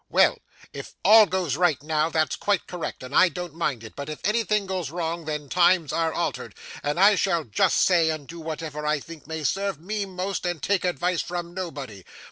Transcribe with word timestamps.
Well; 0.09 0.39
if 0.73 0.95
all 1.05 1.27
goes 1.27 1.55
right 1.57 1.77
now, 1.83 2.09
that's 2.09 2.35
quite 2.35 2.65
correct, 2.65 3.03
and 3.03 3.13
I 3.13 3.29
don't 3.29 3.53
mind 3.53 3.83
it; 3.83 3.95
but 3.95 4.09
if 4.09 4.17
anything 4.23 4.65
goes 4.65 4.89
wrong, 4.89 5.25
then 5.25 5.47
times 5.47 5.93
are 5.93 6.11
altered, 6.11 6.55
and 6.81 6.99
I 6.99 7.13
shall 7.13 7.43
just 7.43 7.77
say 7.85 8.09
and 8.09 8.27
do 8.27 8.39
whatever 8.39 8.83
I 8.83 8.99
think 8.99 9.27
may 9.27 9.43
serve 9.43 9.79
me 9.79 10.05
most, 10.07 10.43
and 10.43 10.59
take 10.59 10.85
advice 10.85 11.21
from 11.21 11.53
nobody. 11.53 12.03